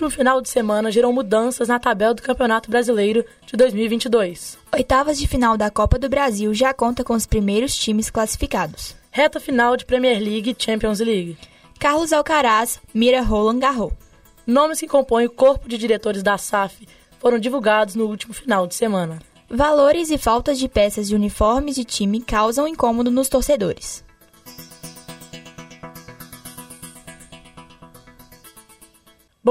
último 0.00 0.10
final 0.10 0.40
de 0.40 0.48
semana 0.48 0.90
gerou 0.90 1.12
mudanças 1.12 1.68
na 1.68 1.78
tabela 1.78 2.14
do 2.14 2.22
Campeonato 2.22 2.70
Brasileiro 2.70 3.22
de 3.44 3.54
2022. 3.54 4.56
Oitavas 4.72 5.18
de 5.18 5.28
final 5.28 5.58
da 5.58 5.68
Copa 5.68 5.98
do 5.98 6.08
Brasil 6.08 6.54
já 6.54 6.72
conta 6.72 7.04
com 7.04 7.12
os 7.12 7.26
primeiros 7.26 7.76
times 7.76 8.08
classificados. 8.08 8.96
Reta 9.10 9.38
final 9.38 9.76
de 9.76 9.84
Premier 9.84 10.18
League 10.18 10.56
e 10.58 10.64
Champions 10.64 11.00
League. 11.00 11.36
Carlos 11.78 12.14
Alcaraz 12.14 12.80
mira 12.94 13.20
Roland 13.20 13.58
Garros. 13.58 13.92
Nomes 14.46 14.80
que 14.80 14.88
compõem 14.88 15.26
o 15.26 15.30
corpo 15.30 15.68
de 15.68 15.76
diretores 15.76 16.22
da 16.22 16.38
SAF 16.38 16.88
foram 17.18 17.38
divulgados 17.38 17.94
no 17.94 18.06
último 18.06 18.32
final 18.32 18.66
de 18.66 18.74
semana. 18.74 19.18
Valores 19.50 20.10
e 20.10 20.16
faltas 20.16 20.58
de 20.58 20.66
peças 20.66 21.08
de 21.08 21.14
uniformes 21.14 21.74
de 21.74 21.84
time 21.84 22.22
causam 22.22 22.66
incômodo 22.66 23.10
nos 23.10 23.28
torcedores. 23.28 24.02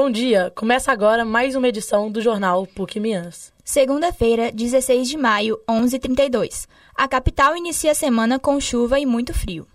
Bom 0.02 0.10
dia, 0.10 0.50
começa 0.56 0.94
agora 0.94 1.26
mais 1.26 1.58
uma 1.58 1.68
edição 1.68 2.10
do 2.10 2.22
jornal 2.22 2.66
PUC 2.66 3.02
Minas. 3.02 3.52
Segunda-feira, 3.66 4.50
16 4.50 5.10
de 5.10 5.18
maio, 5.18 5.60
11h32. 5.70 6.70
A 6.96 7.06
capital 7.06 7.54
inicia 7.58 7.92
a 7.92 7.94
semana 7.94 8.40
com 8.40 8.62
chuva 8.62 8.98
e 8.98 9.06
muito 9.06 9.34
frio. 9.34 9.68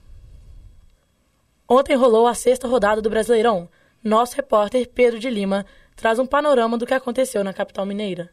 Ontem 1.69 1.95
rolou 1.95 2.27
a 2.27 2.33
sexta 2.33 2.67
rodada 2.67 3.03
do 3.03 3.11
Brasileirão. 3.11 3.69
Nosso 4.03 4.35
repórter 4.35 4.89
Pedro 4.89 5.19
de 5.21 5.29
Lima 5.29 5.67
traz 5.95 6.19
um 6.19 6.25
panorama 6.25 6.79
do 6.79 6.87
que 6.87 6.95
aconteceu 6.95 7.45
na 7.45 7.53
capital 7.53 7.85
mineira. 7.85 8.31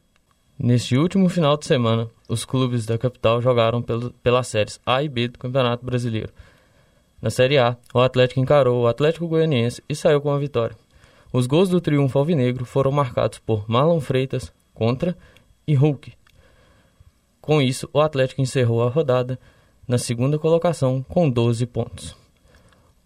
Neste 0.58 0.96
último 0.96 1.28
final 1.28 1.58
de 1.58 1.66
semana, 1.66 2.10
os 2.30 2.46
clubes 2.46 2.86
da 2.86 2.98
capital 2.98 3.42
jogaram 3.42 3.82
pelo, 3.82 4.12
pelas 4.24 4.48
séries 4.48 4.80
A 4.86 5.04
e 5.04 5.10
B 5.10 5.28
do 5.28 5.38
Campeonato 5.38 5.86
Brasileiro. 5.86 6.32
Na 7.22 7.30
Série 7.30 7.58
A, 7.58 7.76
o 7.94 8.00
Atlético 8.00 8.40
encarou 8.40 8.82
o 8.82 8.88
Atlético 8.88 9.28
Goianiense 9.28 9.84
e 9.90 9.94
saiu 9.94 10.22
com 10.22 10.32
a 10.32 10.40
vitória. 10.40 10.78
Os 11.34 11.48
gols 11.48 11.70
do 11.70 11.80
triunfo 11.80 12.20
alvinegro 12.20 12.66
foram 12.66 12.92
marcados 12.92 13.40
por 13.40 13.70
Marlon 13.70 14.02
Freitas, 14.02 14.52
contra, 14.74 15.18
e 15.66 15.74
Hulk. 15.74 16.14
Com 17.40 17.62
isso, 17.62 17.90
o 17.94 18.02
Atlético 18.02 18.42
encerrou 18.42 18.84
a 18.84 18.90
rodada 18.90 19.40
na 19.88 19.98
segunda 19.98 20.38
colocação 20.38 21.04
com 21.08 21.30
12 21.30 21.66
pontos. 21.66 22.16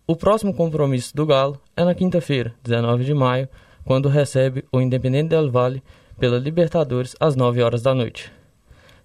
O 0.07 0.15
próximo 0.15 0.53
compromisso 0.53 1.15
do 1.15 1.25
Galo 1.25 1.59
é 1.75 1.83
na 1.83 1.95
quinta-feira, 1.95 2.53
19 2.63 3.03
de 3.03 3.13
maio, 3.13 3.47
quando 3.83 4.09
recebe 4.09 4.65
o 4.71 4.81
Independente 4.81 5.29
Del 5.29 5.51
Valle 5.51 5.83
pela 6.19 6.39
Libertadores 6.39 7.15
às 7.19 7.35
9 7.35 7.61
horas 7.61 7.81
da 7.81 7.93
noite. 7.93 8.31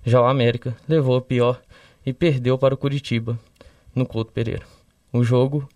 Já 0.05 0.21
o 0.21 0.27
América 0.27 0.75
levou 0.89 1.17
a 1.17 1.23
pior 1.23 1.61
e 2.05 2.13
perdeu 2.13 2.57
para 2.57 2.75
o 2.75 2.79
Curitiba, 2.79 3.39
no 3.95 4.07
Couto 4.07 4.33
Pereira. 4.33 4.65
O 5.13 5.23
jogo 5.23 5.69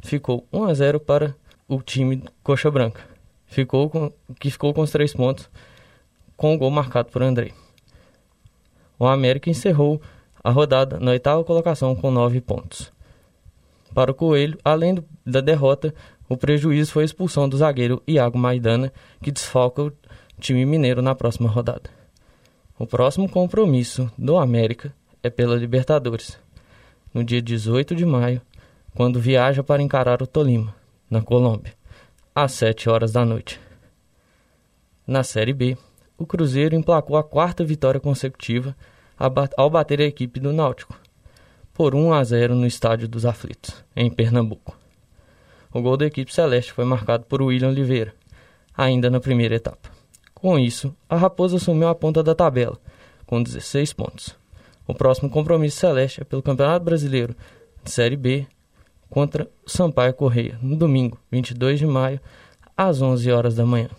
ficou 0.00 0.46
1 0.52 0.64
a 0.64 0.74
0 0.74 1.00
para 1.00 1.34
o 1.74 1.82
time 1.82 2.22
Coxa 2.42 2.70
Branca, 2.70 3.00
ficou 3.46 3.88
com, 3.88 4.12
que 4.38 4.50
ficou 4.50 4.74
com 4.74 4.82
os 4.82 4.90
três 4.90 5.14
pontos, 5.14 5.48
com 6.36 6.54
o 6.54 6.58
gol 6.58 6.70
marcado 6.70 7.10
por 7.10 7.22
André. 7.22 7.52
O 8.98 9.06
América 9.06 9.48
encerrou 9.48 10.00
a 10.44 10.50
rodada 10.50 11.00
na 11.00 11.12
oitava 11.12 11.42
colocação 11.44 11.94
com 11.94 12.10
nove 12.10 12.40
pontos. 12.40 12.92
Para 13.94 14.10
o 14.10 14.14
Coelho, 14.14 14.58
além 14.62 14.94
do, 14.94 15.04
da 15.24 15.40
derrota, 15.40 15.94
o 16.28 16.36
prejuízo 16.36 16.92
foi 16.92 17.04
a 17.04 17.06
expulsão 17.06 17.48
do 17.48 17.56
zagueiro 17.56 18.02
Iago 18.06 18.38
Maidana, 18.38 18.92
que 19.22 19.30
desfalca 19.30 19.82
o 19.82 19.92
time 20.38 20.64
mineiro 20.66 21.00
na 21.00 21.14
próxima 21.14 21.48
rodada. 21.48 21.90
O 22.78 22.86
próximo 22.86 23.28
compromisso 23.28 24.10
do 24.18 24.36
América 24.36 24.94
é 25.22 25.30
pela 25.30 25.56
Libertadores, 25.56 26.38
no 27.14 27.22
dia 27.22 27.40
18 27.40 27.94
de 27.94 28.04
maio, 28.04 28.42
quando 28.94 29.20
viaja 29.20 29.62
para 29.62 29.82
encarar 29.82 30.20
o 30.22 30.26
Tolima 30.26 30.81
na 31.12 31.20
Colômbia, 31.20 31.74
às 32.34 32.52
7 32.52 32.88
horas 32.88 33.12
da 33.12 33.22
noite. 33.22 33.60
Na 35.06 35.22
Série 35.22 35.52
B, 35.52 35.76
o 36.16 36.24
Cruzeiro 36.24 36.74
emplacou 36.74 37.18
a 37.18 37.22
quarta 37.22 37.62
vitória 37.62 38.00
consecutiva 38.00 38.74
ao 39.58 39.68
bater 39.68 40.00
a 40.00 40.04
equipe 40.04 40.40
do 40.40 40.54
Náutico, 40.54 40.98
por 41.74 41.94
1 41.94 42.14
a 42.14 42.24
0 42.24 42.54
no 42.54 42.66
Estádio 42.66 43.06
dos 43.06 43.26
Aflitos, 43.26 43.84
em 43.94 44.10
Pernambuco. 44.10 44.74
O 45.70 45.82
gol 45.82 45.98
da 45.98 46.06
equipe 46.06 46.32
celeste 46.32 46.72
foi 46.72 46.86
marcado 46.86 47.24
por 47.24 47.42
William 47.42 47.68
Oliveira, 47.68 48.14
ainda 48.74 49.10
na 49.10 49.20
primeira 49.20 49.56
etapa. 49.56 49.90
Com 50.32 50.58
isso, 50.58 50.96
a 51.10 51.16
Raposa 51.16 51.56
assumiu 51.56 51.88
a 51.88 51.94
ponta 51.94 52.22
da 52.22 52.34
tabela, 52.34 52.78
com 53.26 53.42
16 53.42 53.92
pontos. 53.92 54.34
O 54.86 54.94
próximo 54.94 55.28
compromisso 55.28 55.76
celeste 55.76 56.22
é 56.22 56.24
pelo 56.24 56.42
Campeonato 56.42 56.86
Brasileiro 56.86 57.36
de 57.84 57.90
Série 57.90 58.16
B, 58.16 58.46
contra 59.12 59.46
Sampaio 59.66 60.14
Correia, 60.14 60.58
no 60.62 60.74
domingo, 60.74 61.18
22 61.30 61.78
de 61.78 61.86
maio, 61.86 62.18
às 62.74 63.02
11 63.02 63.30
horas 63.30 63.54
da 63.54 63.66
manhã. 63.66 63.90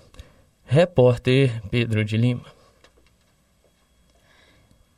Repórter 0.65 1.61
Pedro 1.69 2.03
de 2.03 2.17
Lima. 2.17 2.43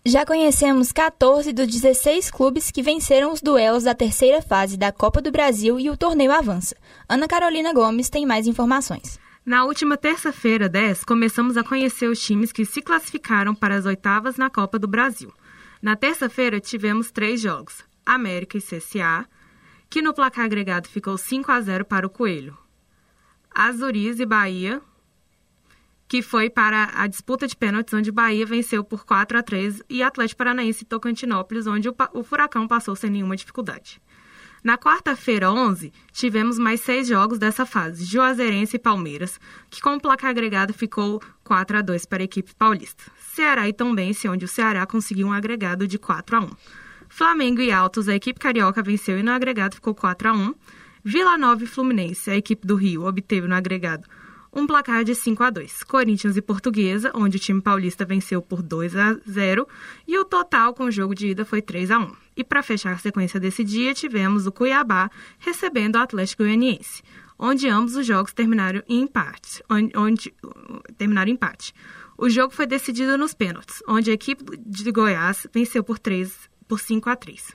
Já 0.06 0.26
conhecemos 0.26 0.94
14 0.94 1.52
dos 1.52 1.68
16 1.68 2.32
clubes 2.32 2.72
que 2.72 2.82
venceram 2.82 3.34
os 3.34 3.42
duelos 3.42 3.84
da 3.84 3.94
terceira 3.94 4.42
fase 4.42 4.78
da 4.78 4.90
Copa 4.90 5.22
do 5.22 5.32
Brasil 5.34 5.78
e 5.78 5.90
o 5.90 5.98
torneio 5.98 6.32
avança. 6.32 6.78
Ana 7.10 7.28
Carolina 7.28 7.74
Gomes 7.74 8.10
tem 8.10 8.26
mais 8.26 8.48
informações. 8.48 9.20
Na 9.46 9.66
última 9.66 9.98
terça-feira, 9.98 10.70
10, 10.70 11.04
começamos 11.04 11.58
a 11.58 11.64
conhecer 11.64 12.08
os 12.08 12.24
times 12.24 12.54
que 12.54 12.64
se 12.64 12.82
classificaram 12.82 13.54
para 13.54 13.76
as 13.76 13.86
oitavas 13.86 14.38
na 14.38 14.50
Copa 14.50 14.80
do 14.80 14.88
Brasil. 14.88 15.34
Na 15.82 15.98
terça-feira, 15.98 16.62
tivemos 16.62 17.12
três 17.12 17.42
jogos: 17.42 17.84
América 18.06 18.58
e 18.58 18.62
CSA, 18.62 19.28
que 19.90 20.02
no 20.02 20.14
placar 20.14 20.46
agregado 20.46 20.88
ficou 20.88 21.18
5 21.18 21.52
a 21.52 21.62
0 21.62 21.86
para 21.86 22.06
o 22.08 22.10
Coelho. 22.10 22.58
Azuriz 23.54 24.20
e 24.20 24.26
Bahia, 24.26 24.82
que 26.08 26.22
foi 26.22 26.50
para 26.50 26.92
a 26.94 27.08
disputa 27.08 27.48
de 27.48 27.56
pênaltis, 27.56 27.94
onde 27.94 28.12
Bahia 28.12 28.46
venceu 28.46 28.84
por 28.84 29.06
4 29.06 29.38
a 29.38 29.44
3 29.44 29.82
e 29.90 30.04
Atlético 30.04 30.38
Paranaense 30.38 30.84
e 30.84 30.88
Tocantinópolis, 30.88 31.66
onde 31.68 31.90
o, 31.90 31.96
o 32.14 32.24
Furacão 32.24 32.68
passou 32.68 32.96
sem 32.96 33.10
nenhuma 33.10 33.36
dificuldade. 33.36 34.02
Na 34.66 34.80
quarta-feira, 34.80 35.52
11, 35.52 35.94
tivemos 36.12 36.58
mais 36.58 36.82
seis 36.82 37.08
jogos 37.08 37.38
dessa 37.38 37.68
fase, 37.68 38.04
Juazeirense 38.04 38.78
e 38.78 38.80
Palmeiras, 38.80 39.40
que 39.70 39.80
com 39.80 39.96
o 39.96 40.02
placar 40.02 40.32
agregado 40.32 40.74
ficou 40.74 41.22
4 41.44 41.78
a 41.78 41.82
2 41.82 42.06
para 42.08 42.24
a 42.24 42.26
equipe 42.26 42.54
paulista. 42.56 43.04
Ceará 43.36 43.70
e 43.70 43.74
Tombense, 43.74 44.28
onde 44.28 44.44
o 44.44 44.48
Ceará 44.48 44.86
conseguiu 44.88 45.28
um 45.28 45.32
agregado 45.32 45.88
de 45.88 46.00
4 46.00 46.36
a 46.36 46.40
1. 46.40 46.50
Flamengo 47.16 47.62
e 47.62 47.72
Altos, 47.72 48.10
a 48.10 48.14
equipe 48.14 48.38
carioca 48.38 48.84
venceu 48.84 49.18
e 49.18 49.24
no 49.24 49.32
agregado 49.32 49.76
ficou 49.76 49.96
4 49.96 50.28
a 50.28 50.34
1. 50.34 50.54
Vila 51.02 51.38
Nova 51.38 51.64
e 51.64 51.66
Fluminense, 51.66 52.30
a 52.30 52.36
equipe 52.36 52.68
do 52.68 52.76
Rio, 52.76 53.06
obteve 53.06 53.48
no 53.48 53.56
agregado 53.56 54.06
um 54.52 54.68
placar 54.68 55.02
de 55.06 55.16
5 55.16 55.42
a 55.42 55.50
2. 55.50 55.84
Corinthians 55.86 56.36
e 56.36 56.42
Portuguesa, 56.42 57.14
onde 57.16 57.38
o 57.38 57.40
time 57.40 57.62
paulista 57.62 58.04
venceu 58.04 58.42
por 58.42 58.62
2 58.62 58.98
a 58.98 59.14
0 59.30 59.66
e 60.06 60.20
o 60.20 60.26
total 60.26 60.74
com 60.74 60.84
o 60.84 60.92
jogo 60.92 61.16
de 61.16 61.28
ida 61.28 61.46
foi 61.46 61.62
3 61.62 61.92
a 61.92 62.00
1. 62.00 62.12
E 62.36 62.44
para 62.44 62.62
fechar 62.62 62.92
a 62.92 62.98
sequência 62.98 63.40
desse 63.40 63.64
dia, 63.64 63.94
tivemos 63.94 64.46
o 64.46 64.52
Cuiabá 64.52 65.10
recebendo 65.40 65.96
o 65.96 66.00
Atlético 66.00 66.44
Goianiense, 66.44 67.02
onde 67.40 67.70
ambos 67.70 67.96
os 67.96 68.06
jogos 68.06 68.34
terminaram 68.34 68.84
em 68.90 69.04
empate, 69.04 69.64
onde, 69.70 69.98
onde 69.98 70.34
terminaram 70.98 71.30
em 71.32 71.36
empate. 71.36 71.74
O 72.18 72.30
jogo 72.30 72.54
foi 72.54 72.66
decidido 72.66 73.18
nos 73.18 73.34
pênaltis, 73.34 73.82
onde 73.88 74.12
a 74.12 74.14
equipe 74.14 74.44
de 74.58 74.92
Goiás 74.92 75.48
venceu 75.54 75.82
por 75.82 75.98
3 75.98 76.54
por 76.68 76.80
5 76.80 77.10
a 77.10 77.16
3. 77.16 77.54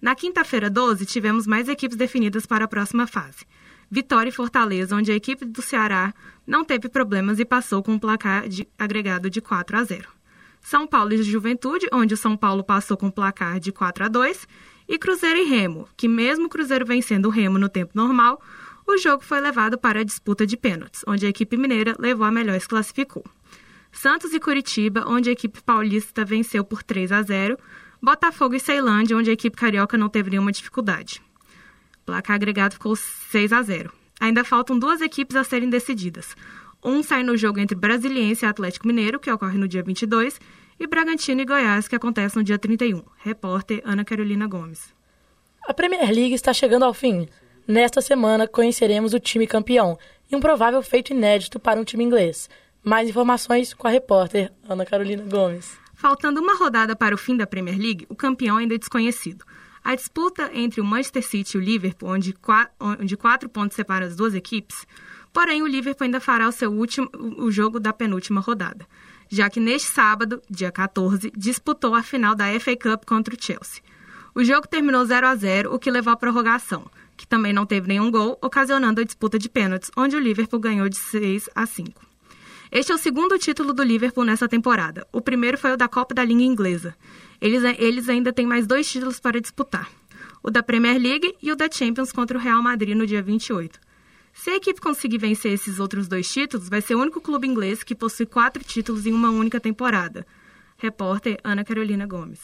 Na 0.00 0.14
quinta-feira, 0.14 0.68
12, 0.68 1.06
tivemos 1.06 1.46
mais 1.46 1.68
equipes 1.68 1.96
definidas 1.96 2.46
para 2.46 2.64
a 2.64 2.68
próxima 2.68 3.06
fase. 3.06 3.46
Vitória 3.90 4.30
e 4.30 4.32
Fortaleza, 4.32 4.94
onde 4.94 5.12
a 5.12 5.14
equipe 5.14 5.44
do 5.44 5.62
Ceará 5.62 6.12
não 6.46 6.64
teve 6.64 6.88
problemas 6.88 7.38
e 7.38 7.44
passou 7.44 7.82
com 7.82 7.92
um 7.92 7.98
placar 7.98 8.48
de, 8.48 8.68
agregado 8.78 9.30
de 9.30 9.40
4 9.40 9.76
a 9.76 9.84
0. 9.84 10.08
São 10.60 10.86
Paulo 10.86 11.12
e 11.12 11.22
Juventude, 11.22 11.86
onde 11.92 12.14
o 12.14 12.16
São 12.16 12.36
Paulo 12.36 12.64
passou 12.64 12.96
com 12.96 13.06
um 13.06 13.10
placar 13.10 13.60
de 13.60 13.70
4 13.70 14.04
a 14.04 14.08
2. 14.08 14.48
E 14.88 14.98
Cruzeiro 14.98 15.38
e 15.38 15.44
Remo, 15.44 15.88
que 15.96 16.08
mesmo 16.08 16.48
Cruzeiro 16.48 16.84
vencendo 16.84 17.26
o 17.26 17.30
Remo 17.30 17.58
no 17.58 17.68
tempo 17.68 17.92
normal, 17.94 18.40
o 18.86 18.96
jogo 18.98 19.24
foi 19.24 19.40
levado 19.40 19.76
para 19.76 20.00
a 20.00 20.04
disputa 20.04 20.46
de 20.46 20.56
pênaltis, 20.56 21.02
onde 21.06 21.26
a 21.26 21.28
equipe 21.28 21.56
mineira 21.56 21.96
levou 21.98 22.26
a 22.26 22.30
melhor 22.30 22.56
e 22.56 22.60
se 22.60 22.68
classificou. 22.68 23.24
Santos 23.90 24.32
e 24.32 24.38
Curitiba, 24.38 25.04
onde 25.06 25.28
a 25.28 25.32
equipe 25.32 25.60
paulista 25.62 26.24
venceu 26.24 26.62
por 26.62 26.82
3 26.82 27.10
a 27.10 27.22
0, 27.22 27.56
Botafogo 28.00 28.54
e 28.54 28.60
Ceilândia, 28.60 29.16
onde 29.16 29.30
a 29.30 29.32
equipe 29.32 29.56
carioca 29.56 29.96
não 29.96 30.08
teve 30.08 30.30
nenhuma 30.30 30.52
dificuldade. 30.52 31.22
O 32.02 32.06
placar 32.06 32.36
agregado 32.36 32.74
ficou 32.74 32.94
6 32.94 33.52
a 33.52 33.62
0. 33.62 33.92
Ainda 34.20 34.44
faltam 34.44 34.78
duas 34.78 35.00
equipes 35.00 35.36
a 35.36 35.44
serem 35.44 35.68
decididas. 35.68 36.34
Um 36.84 37.02
sai 37.02 37.22
no 37.22 37.36
jogo 37.36 37.58
entre 37.58 37.76
Brasiliense 37.76 38.44
e 38.44 38.48
Atlético 38.48 38.86
Mineiro, 38.86 39.18
que 39.18 39.30
ocorre 39.30 39.58
no 39.58 39.66
dia 39.66 39.82
22, 39.82 40.40
e 40.78 40.86
Bragantino 40.86 41.40
e 41.40 41.44
Goiás, 41.44 41.88
que 41.88 41.96
acontece 41.96 42.36
no 42.36 42.44
dia 42.44 42.58
31. 42.58 43.02
Repórter 43.18 43.82
Ana 43.84 44.04
Carolina 44.04 44.46
Gomes. 44.46 44.94
A 45.66 45.74
Premier 45.74 46.10
League 46.10 46.34
está 46.34 46.52
chegando 46.52 46.84
ao 46.84 46.94
fim. 46.94 47.28
Nesta 47.66 48.00
semana 48.00 48.46
conheceremos 48.46 49.12
o 49.12 49.18
time 49.18 49.46
campeão 49.46 49.98
e 50.30 50.36
um 50.36 50.40
provável 50.40 50.80
feito 50.82 51.12
inédito 51.12 51.58
para 51.58 51.80
um 51.80 51.84
time 51.84 52.04
inglês. 52.04 52.48
Mais 52.84 53.08
informações 53.08 53.74
com 53.74 53.88
a 53.88 53.90
repórter 53.90 54.52
Ana 54.68 54.86
Carolina 54.86 55.24
Gomes. 55.24 55.76
Faltando 55.96 56.40
uma 56.40 56.54
rodada 56.54 56.94
para 56.94 57.14
o 57.14 57.18
fim 57.18 57.36
da 57.36 57.46
Premier 57.46 57.76
League, 57.76 58.06
o 58.08 58.14
campeão 58.14 58.58
ainda 58.58 58.76
é 58.76 58.78
desconhecido. 58.78 59.44
A 59.82 59.94
disputa 59.94 60.50
entre 60.52 60.80
o 60.80 60.84
Manchester 60.84 61.24
City 61.24 61.56
e 61.56 61.60
o 61.60 61.62
Liverpool, 61.62 62.10
onde, 62.10 62.34
onde 62.78 63.16
quatro 63.16 63.48
pontos 63.48 63.74
separam 63.74 64.06
as 64.06 64.14
duas 64.14 64.34
equipes, 64.34 64.86
Porém, 65.36 65.62
o 65.62 65.66
Liverpool 65.66 66.06
ainda 66.06 66.18
fará 66.18 66.48
o 66.48 66.50
seu 66.50 66.72
último 66.72 67.10
o 67.36 67.50
jogo 67.50 67.78
da 67.78 67.92
penúltima 67.92 68.40
rodada, 68.40 68.86
já 69.28 69.50
que 69.50 69.60
neste 69.60 69.90
sábado, 69.90 70.40
dia 70.48 70.72
14, 70.72 71.30
disputou 71.36 71.94
a 71.94 72.02
final 72.02 72.34
da 72.34 72.46
FA 72.58 72.74
Cup 72.74 73.04
contra 73.04 73.34
o 73.34 73.38
Chelsea. 73.38 73.82
O 74.34 74.42
jogo 74.42 74.66
terminou 74.66 75.04
0 75.04 75.26
a 75.26 75.36
0, 75.36 75.74
o 75.74 75.78
que 75.78 75.90
levou 75.90 76.10
à 76.10 76.16
prorrogação, 76.16 76.90
que 77.18 77.26
também 77.26 77.52
não 77.52 77.66
teve 77.66 77.86
nenhum 77.86 78.10
gol, 78.10 78.38
ocasionando 78.40 79.02
a 79.02 79.04
disputa 79.04 79.38
de 79.38 79.50
pênaltis, 79.50 79.90
onde 79.94 80.16
o 80.16 80.18
Liverpool 80.18 80.58
ganhou 80.58 80.88
de 80.88 80.96
6 80.96 81.50
a 81.54 81.66
5. 81.66 82.05
Este 82.76 82.92
é 82.92 82.94
o 82.94 82.98
segundo 82.98 83.38
título 83.38 83.72
do 83.72 83.82
Liverpool 83.82 84.22
nessa 84.22 84.46
temporada. 84.46 85.06
O 85.10 85.22
primeiro 85.22 85.56
foi 85.56 85.72
o 85.72 85.78
da 85.78 85.88
Copa 85.88 86.14
da 86.14 86.22
Liga 86.22 86.42
Inglesa. 86.42 86.94
Eles, 87.40 87.62
eles 87.78 88.06
ainda 88.06 88.34
têm 88.34 88.44
mais 88.44 88.66
dois 88.66 88.86
títulos 88.86 89.18
para 89.18 89.40
disputar: 89.40 89.90
o 90.42 90.50
da 90.50 90.62
Premier 90.62 91.00
League 91.00 91.34
e 91.42 91.50
o 91.50 91.56
da 91.56 91.70
Champions 91.70 92.12
contra 92.12 92.36
o 92.36 92.40
Real 92.40 92.62
Madrid 92.62 92.94
no 92.94 93.06
dia 93.06 93.22
28. 93.22 93.80
Se 94.34 94.50
a 94.50 94.56
equipe 94.56 94.78
conseguir 94.78 95.16
vencer 95.16 95.54
esses 95.54 95.80
outros 95.80 96.06
dois 96.06 96.30
títulos, 96.30 96.68
vai 96.68 96.82
ser 96.82 96.96
o 96.96 97.00
único 97.00 97.18
clube 97.18 97.48
inglês 97.48 97.82
que 97.82 97.94
possui 97.94 98.26
quatro 98.26 98.62
títulos 98.62 99.06
em 99.06 99.14
uma 99.14 99.30
única 99.30 99.58
temporada. 99.58 100.26
Repórter 100.76 101.40
Ana 101.42 101.64
Carolina 101.64 102.04
Gomes. 102.04 102.40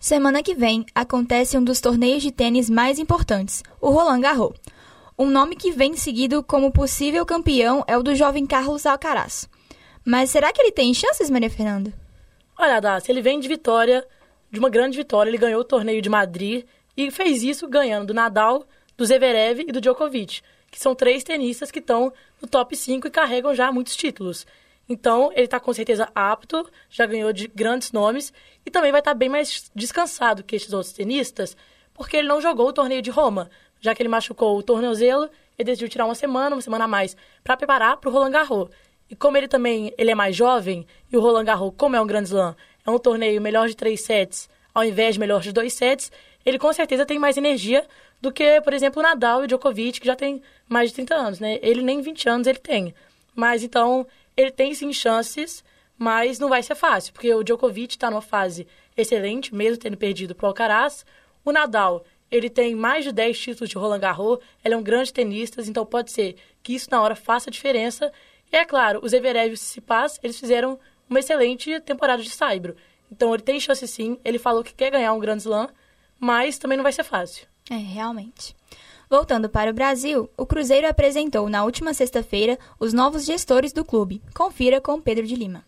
Semana 0.00 0.42
que 0.42 0.56
vem 0.56 0.84
acontece 0.92 1.56
um 1.56 1.62
dos 1.62 1.80
torneios 1.80 2.20
de 2.20 2.32
tênis 2.32 2.68
mais 2.68 2.98
importantes, 2.98 3.62
o 3.80 3.90
Roland 3.90 4.22
Garros. 4.22 4.56
Um 5.18 5.30
nome 5.30 5.56
que 5.56 5.70
vem 5.70 5.96
seguido 5.96 6.42
como 6.42 6.70
possível 6.70 7.24
campeão 7.24 7.82
é 7.88 7.96
o 7.96 8.02
do 8.02 8.14
jovem 8.14 8.44
Carlos 8.44 8.84
Alcaraz. 8.84 9.48
Mas 10.04 10.28
será 10.28 10.52
que 10.52 10.60
ele 10.60 10.70
tem 10.70 10.92
chances, 10.92 11.30
Maria 11.30 11.48
Fernanda? 11.48 11.90
Olha, 12.58 12.80
Dácia, 12.80 13.12
ele 13.12 13.22
vem 13.22 13.40
de 13.40 13.48
vitória, 13.48 14.06
de 14.50 14.58
uma 14.58 14.68
grande 14.68 14.94
vitória. 14.94 15.30
Ele 15.30 15.38
ganhou 15.38 15.62
o 15.62 15.64
torneio 15.64 16.02
de 16.02 16.10
Madrid 16.10 16.66
e 16.94 17.10
fez 17.10 17.42
isso 17.42 17.66
ganhando 17.66 18.08
do 18.08 18.14
Nadal, 18.14 18.66
do 18.94 19.06
Zverev 19.06 19.60
e 19.60 19.72
do 19.72 19.80
Djokovic, 19.80 20.42
que 20.70 20.78
são 20.78 20.94
três 20.94 21.24
tenistas 21.24 21.70
que 21.70 21.78
estão 21.78 22.12
no 22.38 22.46
top 22.46 22.76
5 22.76 23.06
e 23.06 23.10
carregam 23.10 23.54
já 23.54 23.72
muitos 23.72 23.96
títulos. 23.96 24.46
Então, 24.86 25.32
ele 25.32 25.46
está 25.46 25.58
com 25.58 25.72
certeza 25.72 26.10
apto, 26.14 26.70
já 26.90 27.06
ganhou 27.06 27.32
de 27.32 27.48
grandes 27.48 27.90
nomes 27.90 28.34
e 28.66 28.70
também 28.70 28.92
vai 28.92 29.00
estar 29.00 29.12
tá 29.12 29.18
bem 29.18 29.30
mais 29.30 29.70
descansado 29.74 30.44
que 30.44 30.56
esses 30.56 30.74
outros 30.74 30.92
tenistas, 30.92 31.56
porque 31.94 32.18
ele 32.18 32.28
não 32.28 32.38
jogou 32.38 32.68
o 32.68 32.72
torneio 32.72 33.00
de 33.00 33.10
Roma, 33.10 33.50
já 33.86 33.94
que 33.94 34.02
ele 34.02 34.08
machucou 34.08 34.58
o 34.58 34.62
tornozelo, 34.62 35.30
ele 35.56 35.66
decidiu 35.66 35.88
tirar 35.88 36.04
uma 36.06 36.14
semana, 36.14 36.56
uma 36.56 36.60
semana 36.60 36.84
a 36.84 36.88
mais, 36.88 37.16
para 37.42 37.56
preparar 37.56 37.96
para 37.96 38.10
o 38.10 38.12
Roland 38.12 38.32
Garros. 38.32 38.68
E 39.08 39.14
como 39.14 39.36
ele 39.36 39.46
também 39.46 39.94
ele 39.96 40.10
é 40.10 40.14
mais 40.14 40.34
jovem, 40.34 40.84
e 41.10 41.16
o 41.16 41.20
Roland 41.20 41.44
Garros, 41.44 41.72
como 41.76 41.94
é 41.94 42.00
um 42.00 42.06
grande 42.06 42.28
slam, 42.28 42.56
é 42.84 42.90
um 42.90 42.98
torneio 42.98 43.40
melhor 43.40 43.68
de 43.68 43.76
três 43.76 44.00
sets, 44.00 44.50
ao 44.74 44.84
invés 44.84 45.14
de 45.14 45.20
melhor 45.20 45.40
de 45.40 45.52
dois 45.52 45.72
sets, 45.72 46.10
ele 46.44 46.58
com 46.58 46.72
certeza 46.72 47.06
tem 47.06 47.16
mais 47.16 47.36
energia 47.36 47.86
do 48.20 48.32
que, 48.32 48.60
por 48.60 48.72
exemplo, 48.72 49.00
o 49.00 49.02
Nadal 49.04 49.42
e 49.42 49.44
o 49.44 49.46
Djokovic, 49.46 50.00
que 50.00 50.06
já 50.06 50.16
tem 50.16 50.42
mais 50.68 50.90
de 50.90 50.96
30 50.96 51.14
anos, 51.14 51.40
né? 51.40 51.60
Ele 51.62 51.80
nem 51.80 52.00
20 52.00 52.28
anos 52.28 52.46
ele 52.48 52.58
tem. 52.58 52.92
Mas 53.34 53.62
então, 53.62 54.04
ele 54.36 54.50
tem 54.50 54.74
sim 54.74 54.92
chances, 54.92 55.64
mas 55.96 56.40
não 56.40 56.48
vai 56.48 56.62
ser 56.62 56.74
fácil, 56.74 57.12
porque 57.12 57.32
o 57.32 57.44
Djokovic 57.44 57.94
está 57.94 58.10
numa 58.10 58.20
fase 58.20 58.66
excelente, 58.96 59.54
mesmo 59.54 59.78
tendo 59.78 59.96
perdido 59.96 60.34
para 60.34 60.46
o 60.46 60.48
Alcaraz. 60.48 61.06
O 61.44 61.52
Nadal, 61.52 62.04
ele 62.30 62.50
tem 62.50 62.74
mais 62.74 63.04
de 63.04 63.12
10 63.12 63.38
títulos 63.38 63.70
de 63.70 63.76
Roland 63.76 64.00
Garros, 64.00 64.38
ele 64.64 64.74
é 64.74 64.76
um 64.76 64.82
grande 64.82 65.12
tenista, 65.12 65.62
então 65.62 65.86
pode 65.86 66.10
ser 66.10 66.36
que 66.62 66.74
isso 66.74 66.88
na 66.90 67.00
hora 67.00 67.14
faça 67.14 67.50
diferença. 67.50 68.12
E 68.52 68.56
é 68.56 68.64
claro, 68.64 69.00
os 69.02 69.12
Everev 69.12 69.50
e 69.50 69.54
o 69.54 69.56
Tsitsipas, 69.56 70.18
eles 70.22 70.38
fizeram 70.38 70.78
uma 71.08 71.20
excelente 71.20 71.80
temporada 71.80 72.22
de 72.22 72.30
Saibro. 72.30 72.76
Então 73.10 73.32
ele 73.32 73.42
tem 73.42 73.60
chance 73.60 73.86
sim, 73.86 74.18
ele 74.24 74.38
falou 74.38 74.64
que 74.64 74.74
quer 74.74 74.90
ganhar 74.90 75.12
um 75.12 75.20
Grand 75.20 75.36
Slam, 75.36 75.68
mas 76.18 76.58
também 76.58 76.76
não 76.76 76.82
vai 76.82 76.92
ser 76.92 77.04
fácil. 77.04 77.46
É, 77.70 77.76
realmente. 77.76 78.54
Voltando 79.08 79.48
para 79.48 79.70
o 79.70 79.74
Brasil, 79.74 80.28
o 80.36 80.44
Cruzeiro 80.44 80.88
apresentou 80.88 81.48
na 81.48 81.64
última 81.64 81.94
sexta-feira 81.94 82.58
os 82.78 82.92
novos 82.92 83.24
gestores 83.24 83.72
do 83.72 83.84
clube. 83.84 84.20
Confira 84.34 84.80
com 84.80 85.00
Pedro 85.00 85.24
de 85.24 85.36
Lima. 85.36 85.64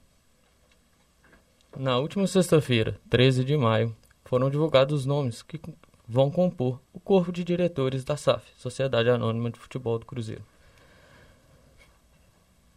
Na 1.77 1.99
última 1.99 2.27
sexta-feira, 2.27 2.99
13 3.09 3.45
de 3.45 3.57
maio, 3.57 3.95
foram 4.25 4.51
divulgados 4.51 5.01
os 5.01 5.07
nomes 5.07 5.43
que 5.43 5.61
vão 6.09 6.31
compor 6.31 6.81
o 6.93 6.99
corpo 6.99 7.31
de 7.31 7.45
diretores 7.45 8.03
da 8.03 8.17
SAF, 8.17 8.45
Sociedade 8.57 9.11
Anônima 9.11 9.51
de 9.51 9.59
Futebol 9.59 9.99
do 9.99 10.07
Cruzeiro. 10.07 10.43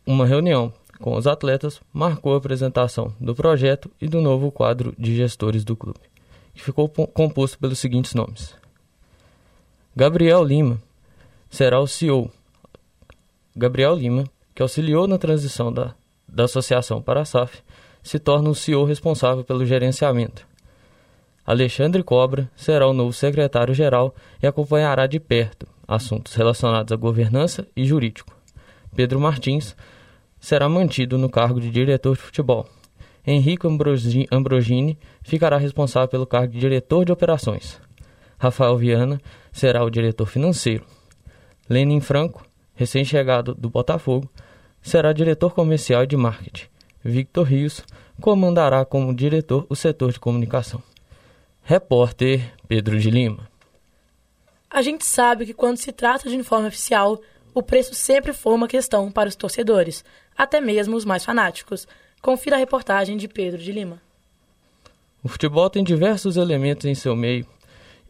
Uma 0.06 0.26
reunião 0.26 0.74
com 1.00 1.16
os 1.16 1.26
atletas 1.26 1.80
marcou 1.94 2.34
a 2.34 2.38
apresentação 2.38 3.14
do 3.20 3.34
projeto 3.34 3.90
e 4.02 4.08
do 4.08 4.20
novo 4.20 4.52
quadro 4.52 4.94
de 4.98 5.16
gestores 5.16 5.64
do 5.64 5.76
clube, 5.76 6.00
que 6.54 6.62
ficou 6.62 6.90
composto 6.90 7.58
pelos 7.58 7.80
seguintes 7.80 8.14
nomes: 8.14 8.54
Gabriel 9.96 10.44
Lima 10.44 10.82
será 11.50 11.80
o 11.80 11.88
CEO. 11.88 12.30
Gabriel 13.56 13.96
Lima, 13.96 14.26
que 14.54 14.62
auxiliou 14.62 15.08
na 15.08 15.18
transição 15.18 15.72
da, 15.72 15.94
da 16.28 16.46
associação 16.46 17.02
para 17.02 17.22
a 17.22 17.26
SAF, 17.26 17.62
se 18.04 18.18
torna 18.20 18.50
o 18.50 18.56
CEO 18.56 18.84
responsável 18.86 19.44
pelo 19.44 19.66
gerenciamento. 19.66 20.48
Alexandre 21.46 22.04
Cobra 22.04 22.50
será 22.56 22.88
o 22.88 22.94
novo 22.94 23.12
secretário-geral 23.12 24.14
e 24.42 24.48
acompanhará 24.48 25.08
de 25.08 25.20
perto 25.20 25.68
assuntos 25.88 26.36
relacionados 26.36 26.92
à 26.92 26.96
governança 26.96 27.68
e 27.76 27.86
jurídico. 27.86 28.34
Pedro 28.96 29.20
Martins 29.20 29.76
será 30.40 30.70
mantido 30.70 31.18
no 31.18 31.30
cargo 31.30 31.60
de 31.60 31.70
diretor 31.70 32.16
de 32.16 32.22
futebol. 32.22 32.68
Henrique 33.26 33.68
Ambrogini 34.32 34.98
ficará 35.22 35.58
responsável 35.58 36.08
pelo 36.08 36.26
cargo 36.26 36.54
de 36.54 36.60
diretor 36.60 37.06
de 37.06 37.12
operações. 37.12 37.80
Rafael 38.40 38.78
Viana 38.78 39.22
será 39.52 39.84
o 39.84 39.90
diretor 39.90 40.26
financeiro. 40.26 40.86
Lenin 41.70 42.00
Franco, 42.00 42.44
recém-chegado 42.74 43.54
do 43.54 43.70
Botafogo, 43.70 44.30
será 44.82 45.14
diretor 45.14 45.54
comercial 45.54 46.04
e 46.04 46.08
de 46.08 46.18
marketing. 46.18 46.66
Victor 47.04 47.48
Rios 47.48 47.84
comandará 48.20 48.84
como 48.86 49.14
diretor 49.14 49.66
o 49.70 49.76
setor 49.76 50.12
de 50.12 50.20
comunicação. 50.20 50.82
Repórter 51.64 52.54
Pedro 52.68 53.00
de 53.00 53.10
Lima. 53.10 53.48
A 54.70 54.82
gente 54.82 55.06
sabe 55.06 55.46
que 55.46 55.54
quando 55.54 55.78
se 55.78 55.92
trata 55.92 56.28
de 56.28 56.36
uniforme 56.36 56.68
oficial, 56.68 57.22
o 57.54 57.62
preço 57.62 57.94
sempre 57.94 58.34
foi 58.34 58.54
uma 58.54 58.68
questão 58.68 59.12
para 59.12 59.30
os 59.30 59.36
torcedores, 59.36 60.04
até 60.36 60.60
mesmo 60.60 60.96
os 60.96 61.06
mais 61.06 61.24
fanáticos. 61.24 61.88
Confira 62.22 62.56
a 62.56 62.60
reportagem 62.60 63.16
de 63.16 63.28
Pedro 63.28 63.62
de 63.62 63.72
Lima. 63.72 64.02
O 65.24 65.30
futebol 65.30 65.70
tem 65.70 65.84
diversos 65.84 66.36
elementos 66.36 66.86
em 66.86 66.96
seu 66.96 67.16
meio 67.16 67.46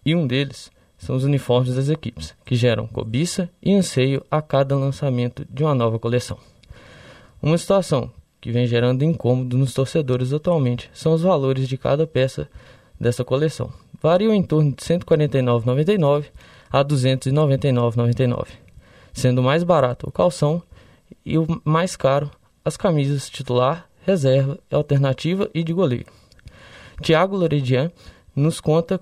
e 0.06 0.16
um 0.16 0.26
deles 0.26 0.72
são 0.98 1.16
os 1.16 1.24
uniformes 1.24 1.76
das 1.76 1.90
equipes, 1.90 2.34
que 2.46 2.56
geram 2.56 2.88
cobiça 2.88 3.50
e 3.62 3.74
anseio 3.74 4.26
a 4.32 4.42
cada 4.42 4.76
lançamento 4.76 5.46
de 5.50 5.64
uma 5.64 5.76
nova 5.76 6.00
coleção. 6.00 6.38
Uma 7.42 7.58
situação 7.58 8.12
que 8.40 8.52
vem 8.52 8.66
gerando 8.66 9.04
incômodo 9.04 9.58
nos 9.58 9.74
torcedores 9.74 10.32
atualmente 10.32 10.90
são 10.94 11.14
os 11.14 11.22
valores 11.22 11.68
de 11.68 11.78
cada 11.78 12.08
peça 12.08 12.48
dessa 13.02 13.26
coleção. 13.26 13.74
Variam 14.02 14.34
em 14.34 14.44
torno 14.44 14.72
de 14.72 14.84
R$ 14.88 15.00
149,99 15.00 16.26
a 16.72 16.78
R$ 16.78 16.84
299,99, 16.86 18.48
sendo 19.12 19.42
mais 19.42 19.64
barato 19.64 20.08
o 20.08 20.12
calção 20.12 20.62
e 21.26 21.38
o 21.38 21.46
mais 21.66 21.96
caro 21.96 22.30
as 22.64 22.78
camisas 22.78 23.28
titular, 23.28 23.90
reserva, 24.06 24.60
alternativa 24.72 25.50
e 25.54 25.64
de 25.64 25.74
goleiro. 25.74 26.06
Tiago 27.02 27.36
Loredian 27.36 27.92
nos 28.36 28.62
conta 28.62 29.00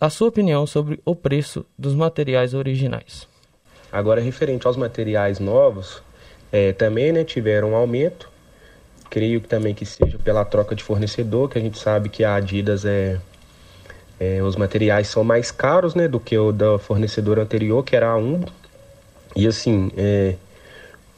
a 0.00 0.08
sua 0.08 0.28
opinião 0.28 0.66
sobre 0.66 0.98
o 1.04 1.14
preço 1.14 1.64
dos 1.78 1.94
materiais 1.94 2.54
originais. 2.54 3.28
Agora, 3.92 4.20
referente 4.20 4.66
aos 4.66 4.76
materiais 4.76 5.38
novos, 5.38 6.02
é, 6.50 6.72
também 6.72 7.12
né, 7.12 7.22
tiveram 7.22 7.72
um 7.72 7.76
aumento. 7.76 8.30
Creio 9.10 9.40
também 9.40 9.74
que 9.74 9.86
seja 9.86 10.18
pela 10.18 10.44
troca 10.44 10.74
de 10.74 10.82
fornecedor, 10.82 11.48
que 11.48 11.58
a 11.58 11.60
gente 11.60 11.78
sabe 11.78 12.08
que 12.08 12.24
a 12.24 12.34
Adidas 12.34 12.84
é, 12.84 13.18
é 14.18 14.42
os 14.42 14.56
materiais 14.56 15.08
são 15.08 15.22
mais 15.22 15.50
caros 15.50 15.94
né, 15.94 16.08
do 16.08 16.18
que 16.18 16.36
o 16.36 16.52
da 16.52 16.78
fornecedor 16.78 17.38
anterior, 17.38 17.84
que 17.84 17.94
era 17.94 18.08
a 18.08 18.16
Umbo. 18.16 18.50
E 19.34 19.46
assim, 19.46 19.90
é, 19.96 20.34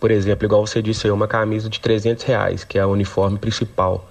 por 0.01 0.11
exemplo, 0.11 0.47
igual 0.47 0.67
você 0.67 0.81
disse 0.81 1.11
uma 1.11 1.27
camisa 1.27 1.69
de 1.69 1.81
300 1.81 2.25
reais, 2.25 2.65
que 2.65 2.79
é 2.79 2.85
o 2.85 2.91
uniforme 2.91 3.39
principal. 3.39 4.09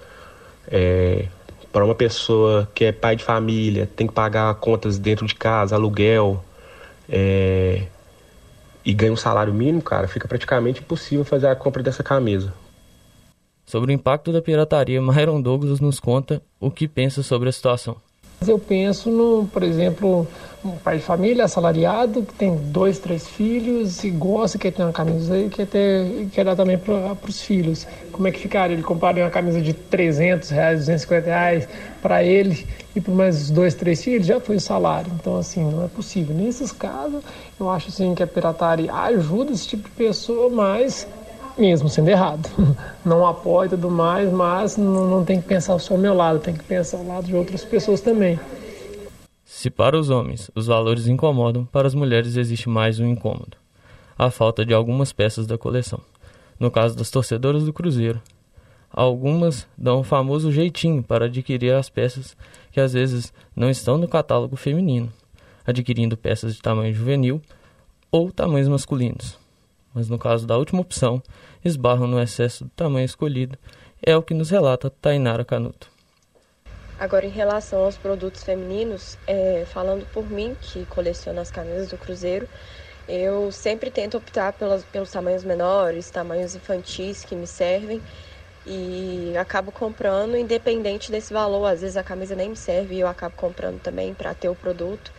É, 0.69 1.27
para 1.71 1.85
uma 1.85 1.95
pessoa 1.95 2.69
que 2.73 2.85
é 2.85 2.91
pai 2.91 3.15
de 3.15 3.23
família, 3.23 3.87
tem 3.95 4.07
que 4.07 4.13
pagar 4.13 4.53
contas 4.55 4.97
dentro 4.97 5.25
de 5.25 5.35
casa, 5.35 5.75
aluguel, 5.75 6.43
é, 7.09 7.83
e 8.83 8.93
ganha 8.93 9.11
um 9.11 9.17
salário 9.17 9.53
mínimo, 9.53 9.81
cara, 9.81 10.07
fica 10.07 10.27
praticamente 10.27 10.81
impossível 10.81 11.23
fazer 11.23 11.47
a 11.47 11.55
compra 11.55 11.83
dessa 11.83 12.03
camisa. 12.03 12.53
Sobre 13.67 13.91
o 13.91 13.93
impacto 13.93 14.31
da 14.31 14.41
pirataria, 14.41 15.01
Myron 15.01 15.41
Douglas 15.41 15.81
nos 15.81 15.99
conta 15.99 16.41
o 16.57 16.71
que 16.71 16.87
pensa 16.87 17.21
sobre 17.21 17.49
a 17.49 17.51
situação. 17.51 17.97
Eu 18.47 18.57
penso, 18.57 19.09
no, 19.09 19.45
por 19.51 19.61
exemplo, 19.61 20.25
um 20.63 20.71
pai 20.77 20.99
de 20.99 21.03
família 21.03 21.43
assalariado, 21.43 22.21
que 22.21 22.33
tem 22.33 22.55
dois, 22.55 22.97
três 22.97 23.27
filhos 23.27 24.05
e 24.05 24.09
gosta, 24.09 24.57
quer 24.57 24.71
ter 24.71 24.83
uma 24.83 24.93
camisa 24.93 25.37
e 25.37 25.49
quer, 25.49 25.67
ter, 25.67 26.29
quer 26.31 26.45
dar 26.45 26.55
também 26.55 26.77
para 26.77 27.17
os 27.27 27.41
filhos. 27.41 27.85
Como 28.09 28.25
é 28.29 28.31
que 28.31 28.39
ficaria? 28.39 28.73
Ele 28.73 28.83
compararia 28.83 29.25
uma 29.25 29.31
camisa 29.31 29.59
de 29.59 29.73
300 29.73 30.49
reais, 30.49 30.79
250 30.79 31.25
reais 31.25 31.67
para 32.01 32.23
ele 32.23 32.65
e 32.95 33.01
para 33.01 33.13
mais 33.13 33.49
dois, 33.49 33.73
três 33.73 34.01
filhos, 34.01 34.27
já 34.27 34.39
foi 34.39 34.55
o 34.55 34.61
salário. 34.61 35.11
Então, 35.19 35.35
assim, 35.35 35.61
não 35.69 35.83
é 35.83 35.89
possível. 35.89 36.33
Nesses 36.33 36.71
casos, 36.71 37.21
eu 37.59 37.69
acho 37.69 37.89
assim, 37.89 38.15
que 38.15 38.23
a 38.23 38.27
pirataria 38.27 38.93
ajuda 38.93 39.51
esse 39.51 39.67
tipo 39.67 39.89
de 39.89 39.95
pessoa, 39.95 40.49
mas 40.49 41.05
mesmo 41.57 41.89
sendo 41.89 42.09
errado. 42.09 42.49
Não 43.03 43.25
apoia 43.25 43.67
e 43.67 43.69
tudo 43.71 43.89
mais, 43.89 44.31
mas 44.31 44.77
não, 44.77 45.07
não 45.07 45.25
tem 45.25 45.41
que 45.41 45.47
pensar 45.47 45.79
só 45.79 45.95
o 45.95 45.97
meu 45.97 46.13
lado, 46.13 46.39
tem 46.39 46.53
que 46.53 46.63
pensar 46.63 46.97
o 46.97 47.07
lado 47.07 47.25
de 47.25 47.35
outras 47.35 47.63
pessoas 47.63 48.01
também. 48.01 48.37
Se 49.45 49.69
para 49.69 49.97
os 49.97 50.09
homens 50.09 50.51
os 50.53 50.67
valores 50.67 51.07
incomodam, 51.07 51.65
para 51.65 51.87
as 51.87 51.95
mulheres 51.95 52.35
existe 52.35 52.67
mais 52.67 52.99
um 52.99 53.07
incômodo: 53.07 53.55
a 54.17 54.29
falta 54.29 54.65
de 54.65 54.73
algumas 54.73 55.13
peças 55.13 55.47
da 55.47 55.57
coleção. 55.57 56.01
No 56.59 56.69
caso 56.69 56.97
das 56.97 57.09
torcedoras 57.09 57.63
do 57.63 57.71
Cruzeiro, 57.71 58.21
algumas 58.91 59.65
dão 59.77 60.01
o 60.01 60.03
famoso 60.03 60.51
jeitinho 60.51 61.01
para 61.01 61.25
adquirir 61.25 61.73
as 61.73 61.89
peças 61.89 62.35
que 62.71 62.81
às 62.81 62.93
vezes 62.93 63.31
não 63.55 63.69
estão 63.69 63.97
no 63.97 64.07
catálogo 64.07 64.57
feminino, 64.57 65.11
adquirindo 65.65 66.17
peças 66.17 66.55
de 66.55 66.61
tamanho 66.61 66.93
juvenil 66.93 67.41
ou 68.11 68.31
tamanhos 68.31 68.67
masculinos 68.67 69.46
mas 69.97 70.09
no 70.09 70.19
caso 70.19 70.45
da 70.45 70.55
última 70.55 70.79
opção, 70.79 71.23
esbarram 71.65 72.05
no 72.05 72.21
excesso 72.21 72.65
do 72.65 72.69
tamanho 72.69 73.03
escolhido, 73.03 73.57
é 73.99 74.15
o 74.15 74.21
que 74.21 74.35
nos 74.35 74.51
relata 74.51 74.91
Tainara 74.91 75.43
Canuto. 75.43 75.89
Agora, 76.99 77.25
em 77.25 77.31
relação 77.31 77.83
aos 77.83 77.97
produtos 77.97 78.43
femininos, 78.43 79.17
é, 79.25 79.65
falando 79.73 80.05
por 80.13 80.29
mim, 80.29 80.55
que 80.61 80.85
coleciono 80.85 81.39
as 81.39 81.49
camisas 81.49 81.89
do 81.89 81.97
Cruzeiro, 81.97 82.47
eu 83.09 83.51
sempre 83.51 83.89
tento 83.89 84.17
optar 84.17 84.53
pelos 84.53 85.09
tamanhos 85.09 85.43
menores, 85.43 86.11
tamanhos 86.11 86.53
infantis 86.53 87.25
que 87.25 87.35
me 87.35 87.47
servem 87.47 87.99
e 88.63 89.33
acabo 89.35 89.71
comprando 89.71 90.37
independente 90.37 91.11
desse 91.11 91.33
valor. 91.33 91.65
Às 91.65 91.81
vezes 91.81 91.97
a 91.97 92.03
camisa 92.03 92.35
nem 92.35 92.49
me 92.49 92.55
serve 92.55 92.93
e 92.93 92.99
eu 92.99 93.07
acabo 93.07 93.35
comprando 93.35 93.81
também 93.81 94.13
para 94.13 94.35
ter 94.35 94.49
o 94.49 94.55
produto. 94.55 95.11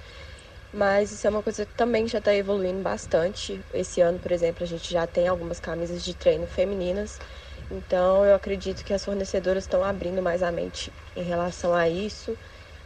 Mas 0.73 1.13
isso 1.13 1.27
é 1.27 1.31
uma 1.31 1.43
coisa 1.43 1.65
que 1.65 1.75
também 1.75 2.07
já 2.07 2.19
está 2.19 2.35
evoluindo 2.35 2.83
bastante. 2.83 3.65
Esse 3.73 4.01
ano, 4.01 4.19
por 4.19 4.33
exemplo, 4.33 4.63
a 4.65 4.67
gente 4.67 4.93
já 4.93 5.07
tem 5.07 5.27
algumas 5.27 5.59
camisas 5.61 6.03
de 6.03 6.15
treino 6.15 6.47
femininas. 6.47 7.19
Então, 7.71 8.25
eu 8.25 8.35
acredito 8.35 8.85
que 8.85 8.93
as 8.93 9.05
fornecedoras 9.05 9.65
estão 9.65 9.83
abrindo 9.83 10.23
mais 10.23 10.43
a 10.43 10.53
mente 10.53 10.93
em 11.17 11.23
relação 11.23 11.75
a 11.75 11.89
isso 11.89 12.39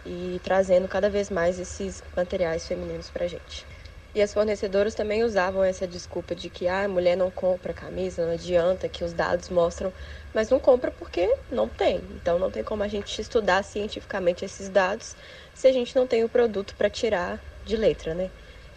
e 0.04 0.40
trazendo 0.42 0.88
cada 0.88 1.10
vez 1.10 1.30
mais 1.30 1.58
esses 1.58 2.02
materiais 2.16 2.66
femininos 2.66 3.10
para 3.10 3.24
a 3.24 3.28
gente. 3.28 3.66
E 4.14 4.20
as 4.20 4.32
fornecedoras 4.32 4.94
também 4.94 5.24
usavam 5.24 5.64
essa 5.64 5.86
desculpa 5.88 6.34
de 6.34 6.50
que 6.50 6.68
ah, 6.68 6.84
a 6.84 6.88
mulher 6.88 7.16
não 7.16 7.30
compra 7.30 7.72
camisa, 7.72 8.26
não 8.26 8.32
adianta, 8.34 8.88
que 8.88 9.02
os 9.04 9.14
dados 9.14 9.48
mostram, 9.48 9.92
mas 10.34 10.50
não 10.50 10.60
compra 10.60 10.90
porque 10.90 11.26
não 11.50 11.68
tem. 11.68 11.96
Então 12.10 12.38
não 12.38 12.50
tem 12.50 12.62
como 12.62 12.82
a 12.82 12.88
gente 12.88 13.20
estudar 13.20 13.62
cientificamente 13.64 14.44
esses 14.44 14.68
dados 14.68 15.16
se 15.54 15.66
a 15.66 15.72
gente 15.72 15.96
não 15.96 16.06
tem 16.06 16.24
o 16.24 16.28
produto 16.28 16.76
para 16.76 16.90
tirar 16.90 17.42
de 17.64 17.76
letra, 17.76 18.14
né? 18.14 18.30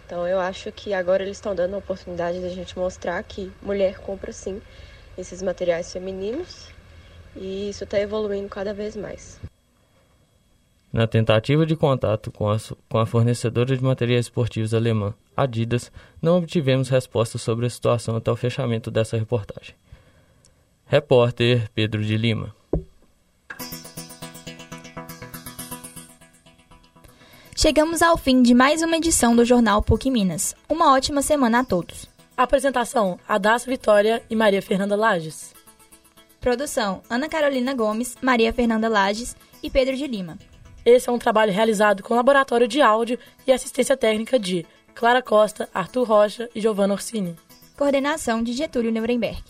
Então 0.05 0.27
eu 0.27 0.39
acho 0.39 0.71
que 0.71 0.93
agora 0.93 1.23
eles 1.23 1.37
estão 1.37 1.55
dando 1.55 1.75
a 1.75 1.79
oportunidade 1.79 2.39
de 2.39 2.45
a 2.45 2.49
gente 2.49 2.77
mostrar 2.77 3.21
que 3.23 3.51
mulher 3.61 3.99
compra 3.99 4.31
sim 4.31 4.61
esses 5.17 5.41
materiais 5.41 5.91
femininos 5.91 6.69
e 7.35 7.69
isso 7.69 7.83
está 7.83 7.99
evoluindo 7.99 8.47
cada 8.47 8.73
vez 8.73 8.95
mais. 8.95 9.39
Na 10.93 11.07
tentativa 11.07 11.65
de 11.65 11.75
contato 11.75 12.31
com 12.31 12.49
a, 12.49 12.57
com 12.87 12.97
a 12.97 13.05
fornecedora 13.05 13.75
de 13.75 13.83
materiais 13.83 14.27
esportivos 14.27 14.73
alemã, 14.73 15.13
Adidas, 15.35 15.91
não 16.21 16.37
obtivemos 16.37 16.87
resposta 16.87 17.37
sobre 17.37 17.65
a 17.65 17.69
situação 17.69 18.15
até 18.15 18.31
o 18.31 18.35
fechamento 18.35 18.89
dessa 18.89 19.17
reportagem. 19.17 19.75
Repórter 20.85 21.69
Pedro 21.73 22.01
de 22.01 22.15
Lima. 22.15 22.55
Chegamos 27.65 28.03
ao 28.03 28.15
fim 28.15 28.43
de 28.43 28.53
mais 28.53 28.83
uma 28.83 28.95
edição 28.95 29.35
do 29.35 29.43
Jornal 29.43 29.81
PUC 29.81 30.11
Minas. 30.11 30.55
Uma 30.69 30.93
ótima 30.93 31.23
semana 31.23 31.61
a 31.61 31.63
todos. 31.63 32.07
Apresentação: 32.37 33.19
Adácio 33.27 33.71
Vitória 33.71 34.21
e 34.29 34.35
Maria 34.35 34.61
Fernanda 34.61 34.95
Lages. 34.95 35.51
Produção: 36.39 37.01
Ana 37.09 37.27
Carolina 37.27 37.73
Gomes, 37.73 38.17
Maria 38.21 38.53
Fernanda 38.53 38.87
Lages 38.87 39.35
e 39.63 39.71
Pedro 39.71 39.97
de 39.97 40.05
Lima. 40.05 40.37
Esse 40.85 41.09
é 41.09 41.11
um 41.11 41.17
trabalho 41.17 41.51
realizado 41.51 42.03
com 42.03 42.13
laboratório 42.13 42.67
de 42.67 42.83
áudio 42.83 43.17
e 43.47 43.51
assistência 43.51 43.97
técnica 43.97 44.37
de 44.37 44.63
Clara 44.93 45.23
Costa, 45.23 45.67
Arthur 45.73 46.03
Rocha 46.03 46.47
e 46.53 46.61
Giovanna 46.61 46.93
Orsini. 46.93 47.35
Coordenação 47.75 48.43
de 48.43 48.53
Getúlio 48.53 48.91
Nuremberg. 48.91 49.43